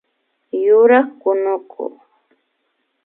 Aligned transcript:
Yurak 0.63 1.07
kunuku 1.21 1.83